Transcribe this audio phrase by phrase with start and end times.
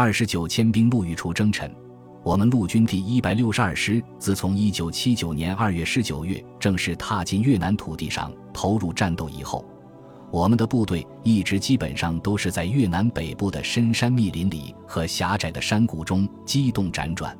[0.00, 1.68] 二十九千兵陆羽处征陈。
[2.22, 9.64] 我们陆军第一百六十二师自从一九七九年二月十九日正式踏进越南土地上投入战斗以后，
[10.30, 17.36] 我们的部队一直基本上都是在越南北部的深山密林里和狭窄的山谷中机动辗转。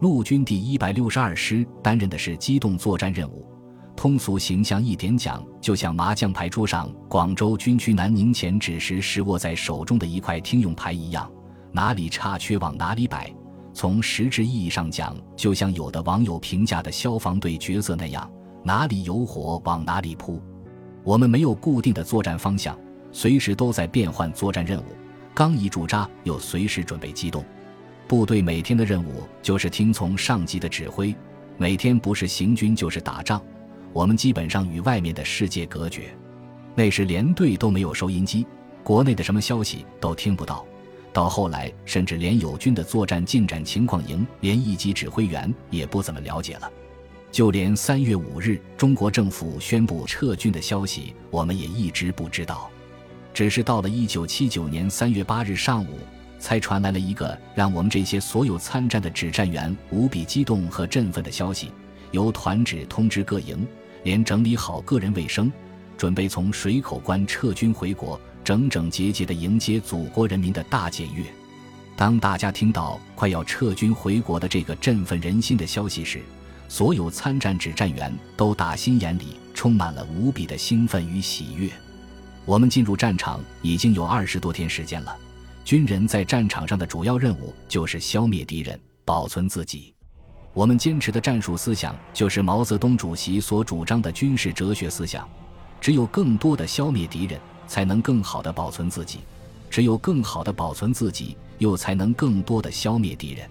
[0.00, 3.46] 陆军第一百六十二师担任的是机动作战任务，
[3.94, 11.30] 通俗形象一点讲，就像麻将牌桌上广州军区南宁前指时时握在手中的一块听用牌一样，
[11.72, 13.32] 哪里差缺往哪里摆。
[13.72, 18.30] 从实质意义上讲，就像有的网友评价的消防队角色那样，
[18.62, 20.42] 哪里有火往哪里扑。
[21.02, 22.76] 我们没有固定的作战方向，
[23.12, 24.84] 随时都在变换作战任务。
[25.32, 27.44] 刚一驻扎，又随时准备机动。
[28.08, 31.14] 部队每天的任务就是听从上级的指挥，
[31.56, 33.40] 每天不是行军就是打仗。
[33.92, 36.14] 我们基本上与外面的世界隔绝。
[36.74, 38.46] 那时连队都没有收音机，
[38.82, 40.66] 国内的什么消息都听不到。
[41.12, 46.70] 到后来，甚至连友军的作战进展情况、营连一级指挥员也不怎么了解了。
[47.32, 52.70] 就连三月五日中国政府宣布撤军的消息，我们也一直不知道。
[53.32, 55.98] 只是到了一九七九年三月八日上午，
[56.38, 61.70] 才传来了一个让我们这些所有参战的指战员无比激动和振奋的消息：
[62.10, 63.66] 由团指通知各营，
[64.02, 65.52] 连整理好个人卫生，
[65.96, 68.20] 准备从水口关撤军回国。
[68.50, 71.22] 整整洁洁地迎接祖国人民的大检阅。
[71.94, 76.20] 当大家听到快要撤军回国的这个振奋人心的消息时，
[76.66, 81.70] 所有参战指战员都打心眼里充满了无比的兴奋与喜悦。
[82.44, 85.16] 我们进入战场已经有二十多天时间了。
[85.64, 89.94] 军人在战场上的主要任务就是消灭敌人，保存自己。
[90.52, 95.28] 我们坚持的战术思想就是毛泽东主席所主张的军事哲学思想：
[95.80, 97.40] 只有更多的消灭敌人。
[97.70, 99.20] 才能更好的保存自己，
[99.70, 103.48] 只有更好的保存自己，又才能更多的消灭敌人。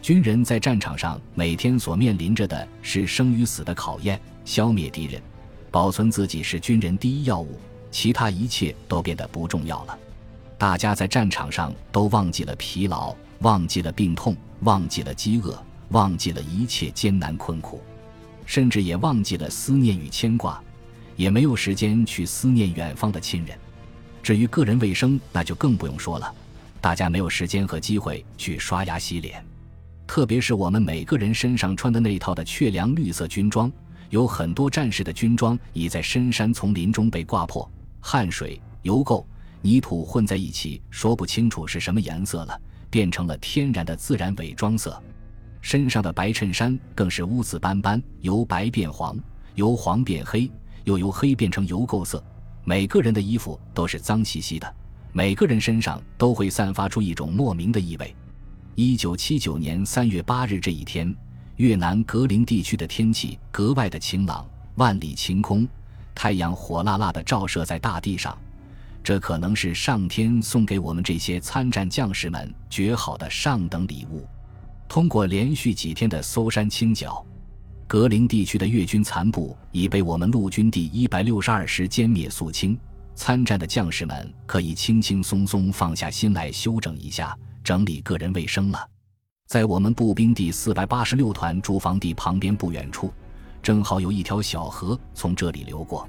[0.00, 5.20] 军人在战场上每天所面临着的是生与死的考验，消灭敌人，
[5.70, 9.98] 保存自己是军人第一要务，其他一切都变得不重要了。
[10.56, 17.82] 大家在战场上都忘记了疲劳，忘记了病痛，忘记了饥饿，忘记了一切艰难困苦，
[18.46, 20.62] 甚至也忘记了思念与牵挂。
[21.20, 23.54] 也没有时间去思念远方的亲人，
[24.22, 26.34] 至于个人卫生，那就更不用说了。
[26.80, 29.44] 大家没有时间和机会去刷牙洗脸，
[30.06, 33.70] 特别是我们每个人身上穿的那套的雀凉绿色军装，
[34.08, 37.70] 有很多战士的军装已在深山丛林中被刮破，
[38.00, 39.22] 汗水、油垢、
[39.60, 44.98] 泥土混在一起，说不清楚是什么颜色了，变成了天然的自然伪装色。
[45.60, 49.14] 身上的白衬衫更是污渍斑斑，由白变黄，
[49.54, 50.50] 由黄变黑。
[50.84, 52.22] 又由黑变成油垢色，
[52.64, 54.74] 每个人的衣服都是脏兮兮的，
[55.12, 58.14] 每个人身上都会散发出一种莫名的异味。
[58.74, 61.14] 一九七九年三月八日这一天，
[61.56, 65.68] 越南格林地区的天气格外的晴朗，万里晴空，
[66.14, 68.36] 太阳火辣辣的照射在大地上，
[69.02, 74.26] 这可能是上天送给我们这些参战将士们绝好的上等礼物。
[74.88, 77.24] 通过连续几天的搜山清剿。
[77.90, 82.78] 格林地区的越军残部已被我们陆军第一百六十二师歼灭肃清，
[83.16, 88.88] 参战的将士们可以轻轻松松放下心来休整一下，整理个人卫生了。
[89.48, 93.12] 在我们步兵第四百八十六团驻防地旁边不远处，
[93.60, 96.08] 正好有一条小河从这里流过。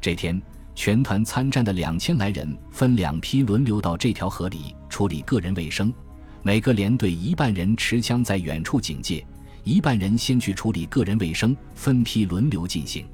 [0.00, 0.42] 这天，
[0.74, 5.94] 全团参战的两千来人分两批轮流到这条河里处理个人卫生，
[6.42, 9.24] 每个连队一半人持枪在远处警戒。
[9.64, 13.06] 一半人先去处理个人卫生，分批轮流进行。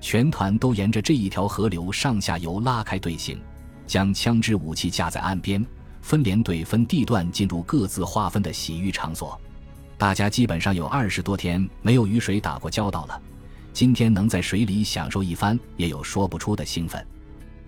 [0.00, 3.38] 全团都沿着这一条河流上下游拉开队形，
[3.86, 5.64] 将枪支武器架在岸边，
[6.00, 9.38] 分连队分地段进入各自划分的洗浴场所。
[9.98, 13.20] 大家基本上有二十多天没有与水打过交道了，
[13.72, 17.04] 今天能在水里享受一番，也有说不出的兴奋。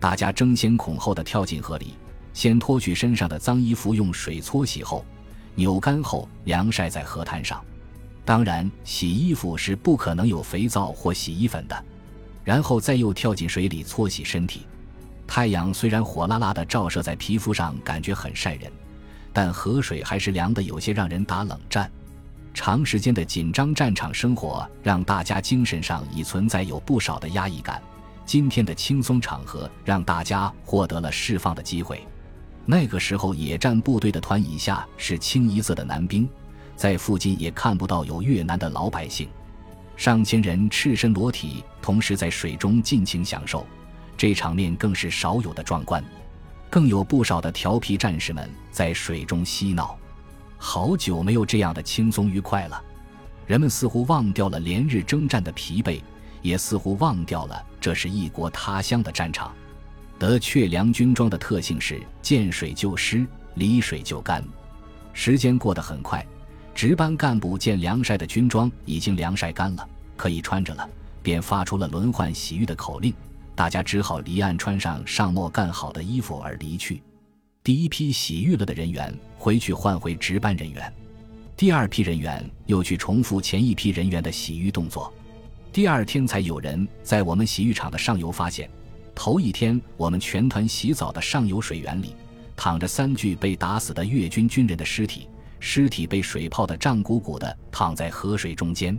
[0.00, 1.94] 大家争先恐后的跳进河里，
[2.32, 5.04] 先脱去身上的脏衣服，用水搓洗后，
[5.54, 7.62] 扭干后晾晒在河滩上。
[8.24, 11.84] 当然，洗衣服是不可能有肥皂或洗衣粉的，
[12.44, 14.66] 然后再又跳进水里搓洗身体。
[15.26, 18.70] 太阳虽然火辣辣的照射在皮肤上，感觉很晒人，
[19.32, 21.90] 但河水还是凉的，有些让人打冷战。
[22.54, 27.82] 长时间的紧张战场生活让大家精神上已存在有不少的压抑感。
[28.26, 32.06] 今天的轻松场合让大家获得了释放的机会。
[32.64, 36.28] 那个时候，野战部队的团以下是清一色的男兵。
[36.76, 39.28] 在附近也看不到有越南的老百姓，
[39.96, 43.66] 上千人赤身裸体，同时在水中尽情享受，
[44.16, 46.02] 这场面更是少有的壮观。
[46.70, 49.96] 更有不少的调皮战士们在水中嬉闹。
[50.56, 52.82] 好久没有这样的轻松愉快了，
[53.46, 56.00] 人们似乎忘掉了连日征战的疲惫，
[56.40, 59.54] 也似乎忘掉了这是异国他乡的战场。
[60.18, 63.26] 得雀梁军装的特性是见水就湿，
[63.56, 64.42] 离水就干。
[65.12, 66.24] 时间过得很快，
[66.74, 70.88] 值班干部见晾晒的军装已经晾晒干了，可以穿着了，
[71.22, 73.14] 便发出了轮换洗浴的口令。
[73.54, 77.02] 大家只好离岸穿上上末干好的衣服而离去。
[77.62, 80.92] 第一批洗浴了的人员回去换回值班人员，
[81.56, 85.12] 第二批人员又去重复前一批人员的洗浴动作。
[85.70, 88.68] 第二天才有人在我们洗浴场的上游发现，
[89.14, 92.16] 头一天我们全团洗澡的上游水源里，
[92.56, 95.28] 躺着三具被打死的越军军人的尸体，
[95.64, 98.98] 尸体被水泡得胀鼓鼓的，躺在河水中间。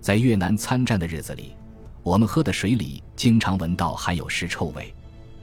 [0.00, 1.54] 在越南参战的日子里，
[2.02, 4.92] 我们喝的水里经常闻到含有尸臭味，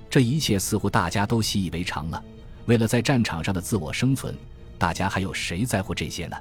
[0.09, 2.21] 这一切似乎大家都习以为常了。
[2.65, 4.35] 为了在战场上的自我生存，
[4.77, 6.35] 大家还有谁在乎这些呢？